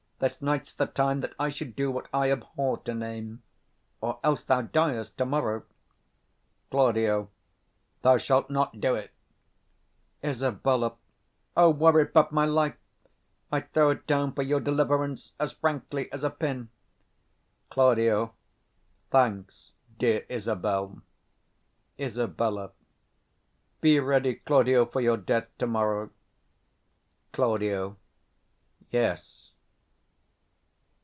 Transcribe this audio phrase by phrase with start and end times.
[0.21, 3.41] This night's the time That I should do what I abhor to name,
[4.01, 5.63] Or else thou diest to morrow.
[6.69, 7.27] Claud.
[8.03, 9.09] Thou shalt not do't.
[10.19, 10.97] 100 Isab.
[11.57, 12.77] O, were it but my life,
[13.51, 16.69] I'ld throw it down for your deliverance As frankly as a pin.
[17.71, 18.29] Claud.
[19.09, 21.01] Thanks, dear Isabel.
[21.97, 22.73] Isab.
[23.81, 26.11] Be ready, Claudio, for your death to morrow.
[27.31, 27.95] Claud.
[28.91, 29.47] Yes.